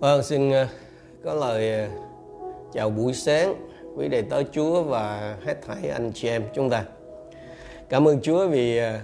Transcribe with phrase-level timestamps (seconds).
[0.00, 0.66] Vâng, xin ờ,
[1.24, 1.88] có lời ờ,
[2.72, 3.54] chào buổi sáng
[3.96, 6.84] quý đệ tớ Chúa và hết thảy anh chị em chúng ta.
[7.88, 8.98] Cảm ơn Chúa vì ờ,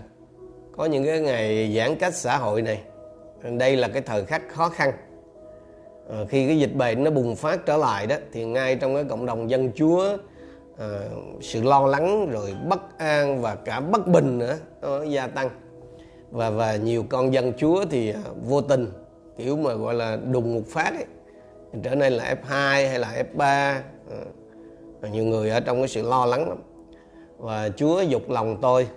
[0.76, 2.80] có những cái ngày giãn cách xã hội này.
[3.58, 4.92] Đây là cái thời khắc khó khăn.
[6.28, 9.26] Khi cái dịch bệnh nó bùng phát trở lại đó thì ngay trong cái cộng
[9.26, 10.16] đồng dân Chúa
[10.78, 10.86] à,
[11.40, 15.50] sự lo lắng rồi bất an và cả bất bình nữa nó gia tăng
[16.30, 18.86] và và nhiều con dân Chúa thì vô tình
[19.38, 21.04] kiểu mà gọi là đùng một phát ấy.
[21.82, 23.82] Trở nên là F2 hay là F3 à,
[25.02, 25.08] ờ.
[25.08, 26.58] nhiều người ở trong cái sự lo lắng lắm.
[27.38, 28.88] Và Chúa dục lòng tôi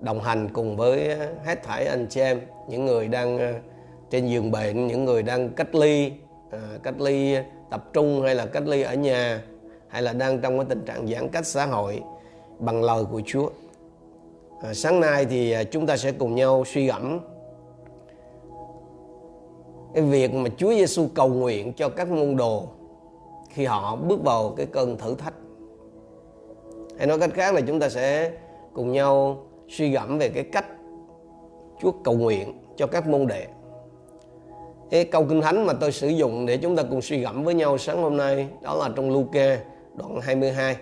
[0.00, 3.52] đồng hành cùng với hết thảy anh chị em những người đang ờ,
[4.10, 6.12] trên giường bệnh những người đang cách ly
[6.50, 7.36] à, cách ly
[7.70, 9.42] tập trung hay là cách ly ở nhà
[9.88, 12.02] hay là đang trong cái tình trạng giãn cách xã hội
[12.58, 13.50] bằng lời của Chúa.
[14.62, 17.20] À, sáng nay thì chúng ta sẽ cùng nhau suy gẫm
[19.94, 22.68] cái việc mà Chúa Giêsu cầu nguyện cho các môn đồ
[23.50, 25.34] khi họ bước vào cái cơn thử thách.
[26.98, 28.32] Hay nói cách khác là chúng ta sẽ
[28.72, 30.66] cùng nhau suy gẫm về cái cách
[31.82, 33.46] Chúa cầu nguyện cho các môn đệ.
[34.90, 37.54] Cái câu kinh thánh mà tôi sử dụng để chúng ta cùng suy gẫm với
[37.54, 39.60] nhau sáng hôm nay đó là trong Luca
[39.94, 40.76] đoạn 22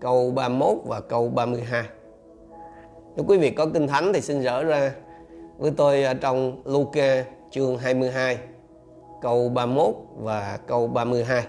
[0.00, 1.84] câu 31 và câu 32.
[3.16, 4.94] Nếu quý vị, có kinh thánh thì xin dở ra
[5.58, 7.24] với tôi trong Luca
[7.54, 8.38] chương 22
[9.22, 11.42] câu 31 và câu 32.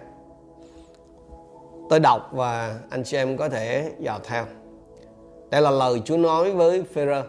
[1.89, 4.45] Tôi đọc và anh chị em có thể dò theo.
[5.51, 7.21] Đây là lời Chúa nói với Phêrô.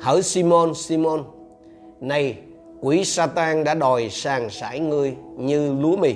[0.00, 1.24] Hỡi Simon, Simon,
[2.00, 2.38] này
[2.80, 6.14] quỷ Satan đã đòi sàng sải ngươi như lúa mì.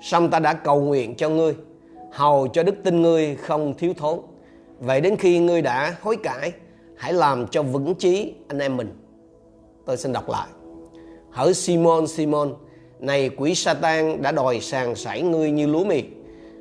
[0.00, 1.54] Xong ta đã cầu nguyện cho ngươi,
[2.12, 4.20] hầu cho đức tin ngươi không thiếu thốn.
[4.78, 6.52] Vậy đến khi ngươi đã hối cải,
[6.96, 9.05] hãy làm cho vững chí anh em mình.
[9.86, 10.48] Tôi xin đọc lại.
[11.30, 12.54] Hỡi Simon, Simon,
[12.98, 16.04] này quỷ Satan đã đòi sàng sảy ngươi như lúa mì.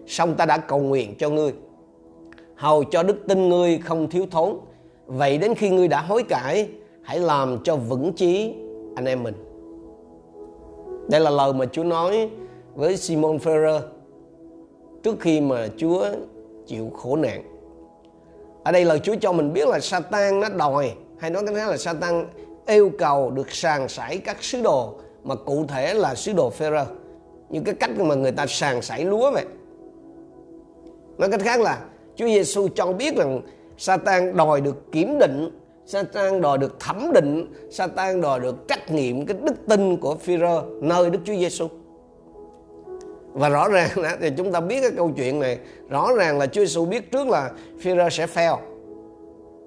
[0.08, 1.54] Xong ta đã cầu nguyện cho ngươi.
[2.56, 4.58] Hầu cho đức tin ngươi không thiếu thốn.
[5.06, 6.70] Vậy đến khi ngươi đã hối cải,
[7.02, 8.54] hãy làm cho vững chí
[8.96, 9.36] anh em mình.
[11.10, 12.30] Đây là lời mà Chúa nói
[12.76, 13.80] với Simon Ferrer
[15.04, 16.06] trước khi mà Chúa
[16.68, 17.44] chịu khổ nạn
[18.64, 21.70] ở đây lời Chúa cho mình biết là Satan nó đòi hay nói cái khác
[21.70, 22.26] là Satan
[22.68, 24.94] yêu cầu được sàng sảy các sứ đồ
[25.24, 26.84] mà cụ thể là sứ đồ Phêrô.
[27.50, 29.46] Như cái cách mà người ta sàng sảy lúa vậy.
[31.18, 31.80] Nói cách khác là
[32.16, 33.42] Chúa Giêsu cho biết rằng
[33.78, 39.26] Satan đòi được kiểm định Satan đòi được thẩm định Satan đòi được trách nhiệm
[39.26, 41.68] cái đức tin của Phêrô nơi Đức Chúa Giêsu
[43.36, 45.60] và rõ ràng là thì chúng ta biết cái câu chuyện này
[45.90, 47.52] rõ ràng là Chúa Giêsu biết trước là
[47.82, 48.58] Phi-rơ sẽ fail.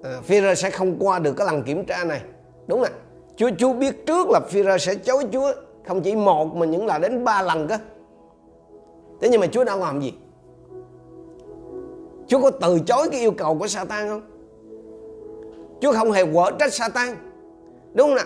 [0.03, 2.21] À, Phi-rơ sẽ không qua được cái lần kiểm tra này
[2.69, 2.93] đúng không
[3.35, 5.53] Chúa Chúa biết trước là phi sẽ chối Chúa.
[5.87, 7.77] Không chỉ một mà những là đến ba lần cơ.
[9.21, 10.13] Thế nhưng mà Chúa đã làm gì?
[12.27, 14.21] Chúa có từ chối cái yêu cầu của Satan không?
[15.81, 17.15] Chúa không hề quở trách Satan.
[17.93, 18.25] Đúng không nào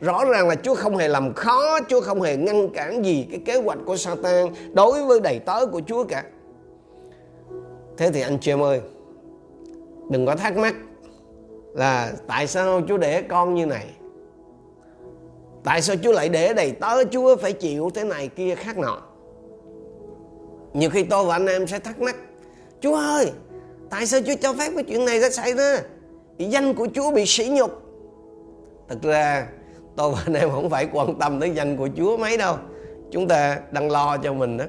[0.00, 3.40] rõ ràng là Chúa không hề làm khó, Chúa không hề ngăn cản gì cái
[3.44, 6.24] kế hoạch của Satan đối với đầy tớ của Chúa cả.
[7.96, 8.80] Thế thì anh chị em ơi,
[10.10, 10.74] đừng có thắc mắc
[11.78, 13.86] là tại sao Chúa để con như này?
[15.64, 17.04] Tại sao Chúa lại để đầy tớ?
[17.04, 19.02] Chúa phải chịu thế này kia khác nọ.
[20.72, 22.16] Nhiều khi tôi và anh em sẽ thắc mắc,
[22.80, 23.32] Chúa ơi,
[23.90, 25.82] tại sao Chúa cho phép cái chuyện này ra xảy ra?
[26.38, 27.82] Danh của Chúa bị sỉ nhục.
[28.88, 29.48] Thật ra,
[29.96, 32.56] tôi và anh em không phải quan tâm tới danh của Chúa mấy đâu.
[33.10, 34.64] Chúng ta đang lo cho mình đó.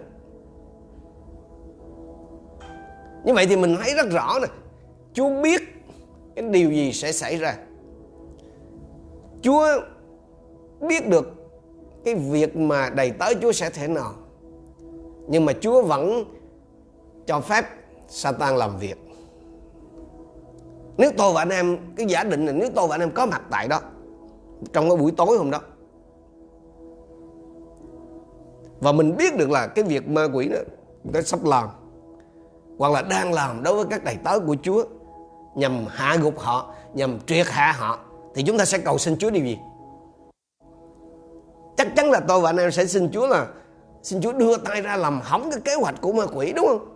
[3.24, 4.48] Như vậy thì mình thấy rất rõ nè.
[5.14, 5.62] Chúa biết
[6.36, 7.58] cái điều gì sẽ xảy ra?
[9.42, 9.68] Chúa
[10.88, 11.28] biết được
[12.06, 14.14] cái việc mà đầy tới Chúa sẽ thế nào.
[15.28, 16.24] Nhưng mà Chúa vẫn
[17.26, 17.66] cho phép
[18.08, 18.98] Satan làm việc.
[20.98, 23.26] Nếu tôi và anh em, cái giả định là nếu tôi và anh em có
[23.26, 23.82] mặt tại đó,
[24.74, 25.60] trong cái buổi tối hôm đó,
[28.80, 30.60] và mình biết được là cái việc ma quỷ đó
[31.04, 31.70] nó sắp làm,
[32.78, 34.84] hoặc là đang làm đối với các đầy tớ của Chúa
[35.60, 38.00] nhằm hạ gục họ, nhằm triệt hạ họ,
[38.36, 39.60] thì chúng ta sẽ cầu xin Chúa điều gì?
[41.78, 43.48] Chắc chắn là tôi và anh em sẽ xin Chúa là,
[44.04, 46.96] xin Chúa đưa tay ra làm hỏng cái kế hoạch của ma quỷ, đúng không?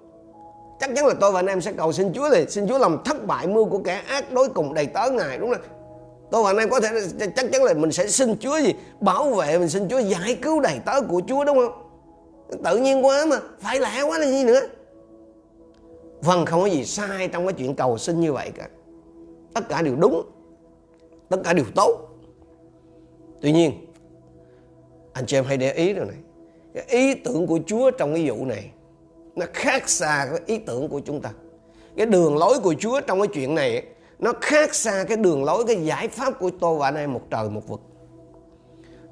[0.80, 3.04] Chắc chắn là tôi và anh em sẽ cầu xin Chúa thì xin Chúa làm
[3.04, 5.62] thất bại mưu của kẻ ác đối cùng đầy tớ ngài, đúng không?
[6.32, 6.90] Tôi và anh em có thể
[7.36, 8.74] chắc chắn là mình sẽ xin Chúa gì?
[9.00, 11.90] Bảo vệ, mình xin Chúa giải cứu đầy tớ của Chúa, đúng không?
[12.64, 14.62] Tự nhiên quá mà, phải lẽ quá là gì nữa?
[16.24, 18.70] Vâng không có gì sai trong cái chuyện cầu xin như vậy cả.
[19.54, 20.22] Tất cả đều đúng,
[21.30, 22.10] tất cả đều tốt.
[23.42, 23.86] Tuy nhiên,
[25.14, 26.18] anh chị em hãy để ý rồi này,
[26.74, 28.72] cái ý tưởng của Chúa trong cái vụ này,
[29.36, 31.32] nó khác xa cái ý tưởng của chúng ta.
[31.98, 33.84] Cái đường lối của Chúa trong cái chuyện này,
[34.20, 37.22] nó khác xa cái đường lối, cái giải pháp của tôi và anh em một
[37.32, 37.82] trời một vực.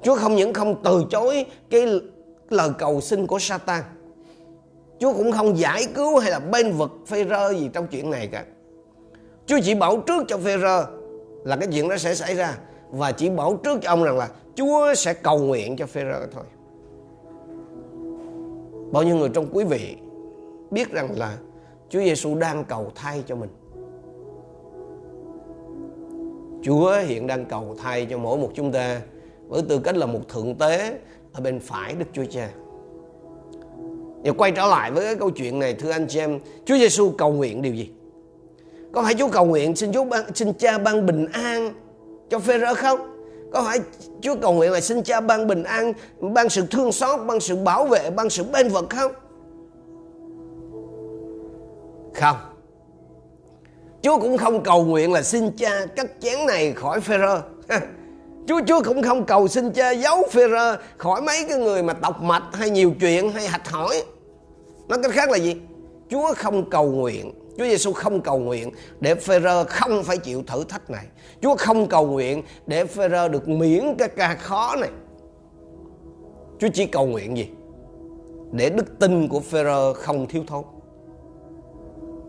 [0.02, 1.86] Chúa không những không từ chối cái
[2.50, 3.82] lời cầu xin của Satan
[4.98, 8.26] Chúa cũng không giải cứu hay là bên vực phê rơ gì trong chuyện này
[8.26, 8.44] cả.
[9.46, 10.86] Chúa chỉ bảo trước cho phê rơ
[11.44, 12.58] là cái chuyện đó sẽ xảy ra
[12.90, 16.26] và chỉ bảo trước cho ông rằng là Chúa sẽ cầu nguyện cho phê rơ
[16.32, 16.44] thôi.
[18.92, 19.96] Bao nhiêu người trong quý vị
[20.70, 21.36] biết rằng là
[21.88, 23.50] Chúa Giêsu đang cầu thay cho mình.
[26.62, 29.00] Chúa hiện đang cầu thay cho mỗi một chúng ta
[29.48, 30.98] với tư cách là một thượng tế
[31.32, 32.50] ở bên phải Đức Chúa Cha.
[34.24, 37.10] Và quay trở lại với cái câu chuyện này thưa anh chị em, Chúa Giêsu
[37.10, 37.90] cầu nguyện điều gì?
[38.92, 41.74] Có phải Chúa cầu nguyện xin Chúa ban, xin Cha ban bình an
[42.30, 43.00] cho Phêrô không?
[43.52, 43.78] Có phải
[44.20, 47.56] Chúa cầu nguyện là xin Cha ban bình an, ban sự thương xót, ban sự
[47.56, 49.12] bảo vệ, ban sự bên vực không?
[52.14, 52.36] Không.
[54.02, 57.36] Chúa cũng không cầu nguyện là xin Cha cắt chén này khỏi Phêrô.
[58.46, 62.22] Chúa Chúa cũng không cầu xin cha giấu Phêrô khỏi mấy cái người mà tọc
[62.22, 64.02] mạch hay nhiều chuyện hay hạch hỏi.
[64.92, 65.56] Nói cách khác là gì?
[66.10, 70.64] Chúa không cầu nguyện Chúa Giêsu không cầu nguyện để Phêrô không phải chịu thử
[70.64, 71.06] thách này.
[71.40, 74.90] Chúa không cầu nguyện để Phêrô được miễn cái ca khó này.
[76.58, 77.48] Chúa chỉ cầu nguyện gì?
[78.52, 80.64] Để đức tin của Phêrô không thiếu thốn.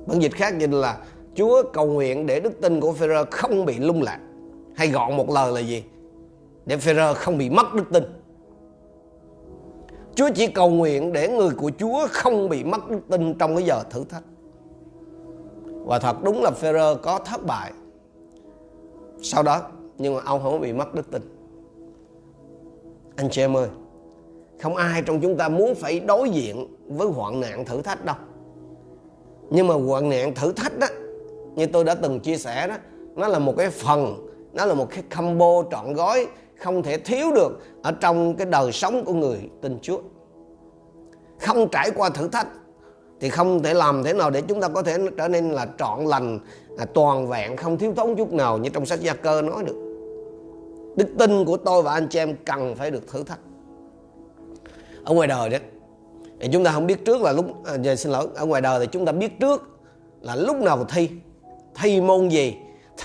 [0.07, 0.98] Bản dịch khác dịch là
[1.36, 4.19] Chúa cầu nguyện để đức tin của Phêrô không bị lung lạc.
[4.75, 5.83] Hay gọn một lời là gì?
[6.66, 8.04] để Phêrô không bị mất đức tin.
[10.15, 13.65] Chúa chỉ cầu nguyện để người của Chúa không bị mất đức tin trong cái
[13.65, 14.24] giờ thử thách.
[15.65, 17.71] Và thật đúng là Phêrô có thất bại.
[19.21, 19.62] Sau đó
[19.98, 21.21] nhưng mà ông không bị mất đức tin.
[23.15, 23.68] Anh chị em ơi,
[24.62, 28.16] không ai trong chúng ta muốn phải đối diện với hoạn nạn thử thách đâu.
[29.50, 30.88] Nhưng mà hoạn nạn thử thách đó,
[31.56, 32.75] như tôi đã từng chia sẻ đó,
[33.16, 36.27] nó là một cái phần, nó là một cái combo trọn gói
[36.63, 40.00] không thể thiếu được ở trong cái đời sống của người tin Chúa.
[41.39, 42.48] Không trải qua thử thách
[43.19, 46.06] thì không thể làm thế nào để chúng ta có thể trở nên là trọn
[46.06, 46.39] lành,
[46.69, 49.75] là toàn vẹn, không thiếu thốn chút nào như trong sách Gia Cơ nói được.
[50.95, 53.39] Đức tin của tôi và anh chị em cần phải được thử thách.
[55.04, 55.57] Ở ngoài đời đó,
[56.39, 58.89] thì chúng ta không biết trước là lúc à, xin lỗi ở ngoài đời thì
[58.92, 59.69] chúng ta biết trước
[60.21, 61.09] là lúc nào thi
[61.75, 62.56] thi môn gì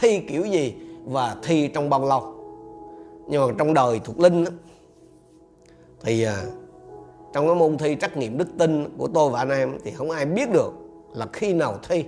[0.01, 2.38] thi kiểu gì và thi trong bao lâu
[3.29, 4.51] nhưng mà trong đời thuộc linh đó,
[6.01, 6.43] thì à,
[7.33, 10.11] trong cái môn thi trắc nghiệm đức tin của tôi và anh em thì không
[10.11, 10.73] ai biết được
[11.15, 12.05] là khi nào thi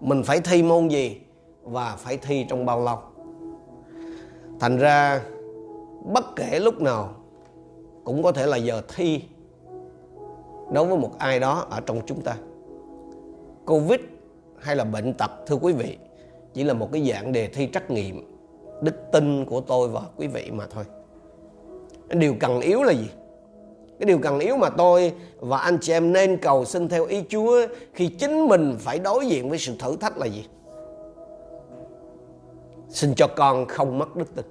[0.00, 1.20] mình phải thi môn gì
[1.62, 2.98] và phải thi trong bao lâu.
[4.60, 5.22] Thành ra
[6.14, 7.14] bất kể lúc nào
[8.04, 9.22] cũng có thể là giờ thi
[10.72, 12.36] đối với một ai đó ở trong chúng ta.
[13.66, 14.00] Covid
[14.58, 15.98] hay là bệnh tật thưa quý vị
[16.54, 18.35] chỉ là một cái dạng đề thi trắc nghiệm
[18.80, 20.84] đức tin của tôi và quý vị mà thôi
[22.08, 23.08] điều cần yếu là gì
[23.98, 27.24] cái điều cần yếu mà tôi và anh chị em nên cầu xin theo ý
[27.28, 30.46] Chúa khi chính mình phải đối diện với sự thử thách là gì?
[32.88, 34.44] Xin cho con không mất đức tin.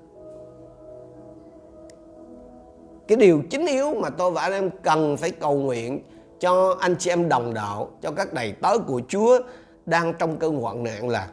[3.07, 6.03] Cái điều chính yếu mà tôi và anh em cần phải cầu nguyện
[6.39, 9.39] cho anh chị em đồng đạo, cho các đầy tớ của Chúa
[9.85, 11.29] đang trong cơn hoạn nạn là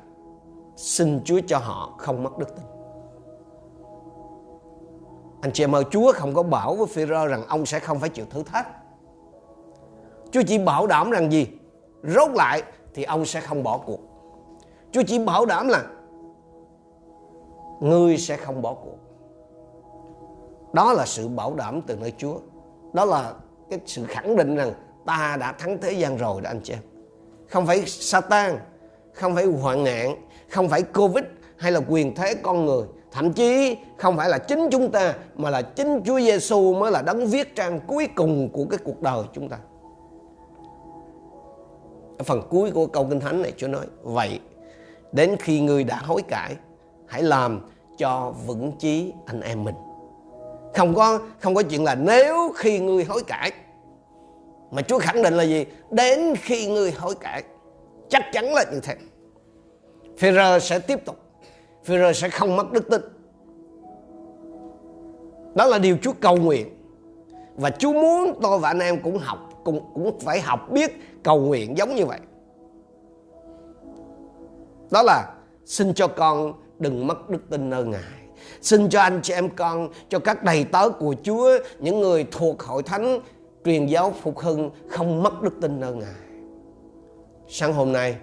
[0.76, 2.71] xin Chúa cho họ không mất đức tin.
[5.42, 8.08] Anh chị em ơi, Chúa không có bảo với Phêrô rằng ông sẽ không phải
[8.08, 8.66] chịu thử thách.
[10.30, 11.48] Chúa chỉ bảo đảm rằng gì?
[12.02, 12.62] Rốt lại
[12.94, 14.00] thì ông sẽ không bỏ cuộc.
[14.92, 15.84] Chúa chỉ bảo đảm là
[17.80, 18.96] ngươi sẽ không bỏ cuộc.
[20.72, 22.34] Đó là sự bảo đảm từ nơi Chúa.
[22.92, 23.34] Đó là
[23.70, 24.72] cái sự khẳng định rằng
[25.06, 26.82] ta đã thắng thế gian rồi đó anh chị em.
[27.48, 28.58] Không phải Satan,
[29.12, 31.24] không phải hoạn nạn, không phải Covid
[31.56, 35.50] hay là quyền thế con người thậm chí không phải là chính chúng ta, mà
[35.50, 39.24] là chính Chúa Giêsu mới là đấng viết trang cuối cùng của cái cuộc đời
[39.32, 39.58] chúng ta.
[42.18, 44.40] Ở phần cuối của câu kinh thánh này Chúa nói, vậy
[45.12, 46.56] đến khi ngươi đã hối cải,
[47.06, 47.60] hãy làm
[47.98, 49.74] cho vững chí anh em mình.
[50.74, 53.52] Không có không có chuyện là nếu khi ngươi hối cải,
[54.70, 55.66] mà Chúa khẳng định là gì?
[55.90, 57.42] Đến khi ngươi hối cải,
[58.08, 58.94] chắc chắn là như thế.
[60.18, 61.16] Phêrô sẽ tiếp tục
[61.84, 63.00] Führer sẽ không mất đức tin.
[65.54, 66.68] Đó là điều Chúa cầu nguyện.
[67.56, 71.40] Và Chúa muốn tôi và anh em cũng học cũng cũng phải học biết cầu
[71.40, 72.18] nguyện giống như vậy.
[74.90, 75.34] Đó là
[75.64, 78.22] xin cho con đừng mất đức tin nơi Ngài.
[78.60, 82.62] Xin cho anh chị em con, cho các đầy tớ của Chúa, những người thuộc
[82.62, 83.20] hội thánh
[83.64, 86.22] truyền giáo phục hưng không mất đức tin nơi Ngài.
[87.48, 88.16] Sáng hôm nay,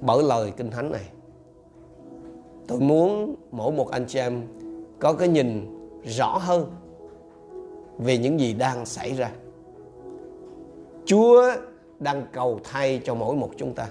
[0.00, 1.08] bởi lời Kinh Thánh này,
[2.68, 4.42] tôi muốn mỗi một anh chị em
[4.98, 5.66] có cái nhìn
[6.04, 6.66] rõ hơn
[7.98, 9.30] về những gì đang xảy ra.
[11.04, 11.42] Chúa
[11.98, 13.88] đang cầu thay cho mỗi một chúng ta.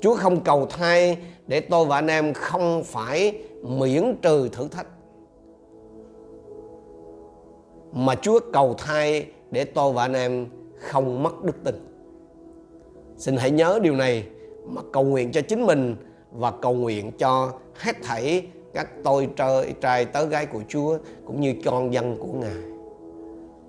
[0.00, 4.86] Chúa không cầu thay để tôi và anh em không phải miễn trừ thử thách.
[7.92, 10.46] Mà Chúa cầu thay để tôi và anh em
[10.78, 11.74] không mất đức tin.
[13.16, 14.26] Xin hãy nhớ điều này
[14.66, 15.96] mà cầu nguyện cho chính mình
[16.34, 21.40] và cầu nguyện cho hết thảy các tôi trai, trai tớ gái của Chúa cũng
[21.40, 22.62] như con dân của Ngài.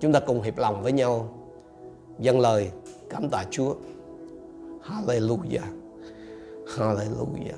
[0.00, 1.28] Chúng ta cùng hiệp lòng với nhau
[2.18, 2.70] dâng lời
[3.10, 3.74] cảm tạ Chúa.
[4.82, 5.60] Hallelujah.
[6.76, 7.56] Hallelujah.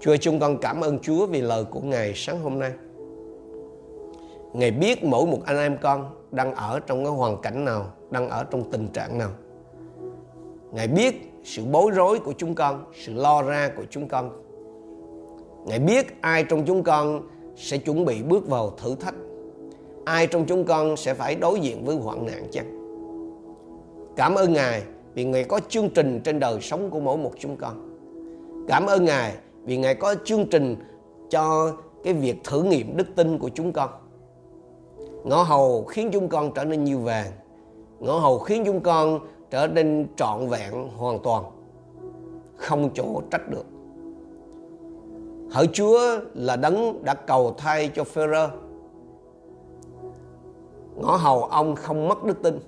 [0.00, 2.72] Chúa chúng con cảm ơn Chúa vì lời của Ngài sáng hôm nay.
[4.52, 8.28] Ngài biết mỗi một anh em con đang ở trong cái hoàn cảnh nào, đang
[8.28, 9.30] ở trong tình trạng nào.
[10.72, 14.30] Ngài biết sự bối rối của chúng con, sự lo ra của chúng con.
[15.66, 17.22] Ngài biết ai trong chúng con
[17.56, 19.14] sẽ chuẩn bị bước vào thử thách.
[20.04, 22.66] Ai trong chúng con sẽ phải đối diện với hoạn nạn chăng?
[24.16, 24.82] Cảm ơn Ngài
[25.14, 27.98] vì Ngài có chương trình trên đời sống của mỗi một chúng con.
[28.68, 29.32] Cảm ơn Ngài
[29.64, 30.76] vì Ngài có chương trình
[31.30, 31.72] cho
[32.04, 33.90] cái việc thử nghiệm đức tin của chúng con.
[35.24, 37.30] Ngõ hầu khiến chúng con trở nên như vàng.
[38.00, 41.44] Ngõ hầu khiến chúng con trở nên trọn vẹn hoàn toàn.
[42.56, 43.66] Không chỗ trách được.
[45.50, 46.00] Hỡi Chúa
[46.34, 48.46] là đấng đã cầu thay cho Phêrô.
[50.96, 52.58] Ngõ hầu ông không mất đức tin.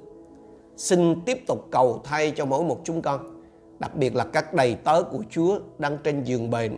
[0.77, 3.39] Xin tiếp tục cầu thay cho mỗi một chúng con
[3.79, 6.77] đặc biệt là các đầy tớ của Chúa đang trên giường bệnh,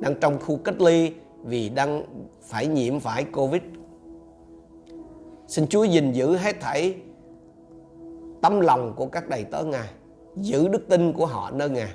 [0.00, 1.12] đang trong khu cách ly
[1.42, 2.02] vì đang
[2.42, 3.62] phải nhiễm phải Covid.
[5.48, 6.94] Xin Chúa gìn giữ hết thảy
[8.42, 9.88] tâm lòng của các đầy tớ Ngài,
[10.36, 11.90] giữ đức tin của họ nơi Ngài.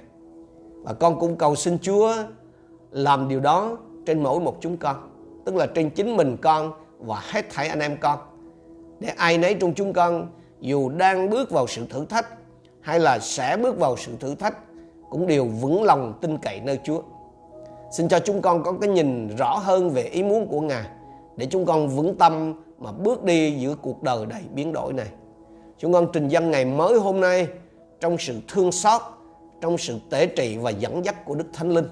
[0.84, 2.14] Và con cũng cầu xin Chúa
[2.92, 4.96] làm điều đó trên mỗi một chúng con,
[5.46, 8.20] tức là trên chính mình con và hết thảy anh em con.
[9.00, 10.28] Để ai nấy trong chúng con
[10.60, 12.28] dù đang bước vào sự thử thách
[12.82, 14.58] hay là sẽ bước vào sự thử thách
[15.10, 17.02] cũng đều vững lòng tin cậy nơi Chúa.
[17.92, 20.86] Xin cho chúng con có cái nhìn rõ hơn về ý muốn của Ngài
[21.38, 25.08] để chúng con vững tâm mà bước đi giữa cuộc đời đầy biến đổi này.
[25.82, 27.48] Chúng con trình dân ngày mới hôm nay
[28.00, 29.02] trong sự thương xót,
[29.62, 31.88] trong sự tế trị và dẫn dắt của Đức Thánh Linh.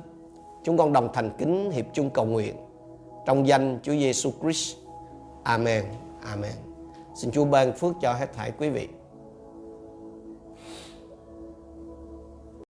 [0.63, 2.55] Chúng con đồng thành kính hiệp chung cầu nguyện
[3.25, 4.77] trong danh Chúa Giêsu Christ.
[5.43, 5.83] Amen.
[6.25, 6.51] Amen.
[7.15, 8.87] Xin Chúa ban phước cho hết thảy quý vị.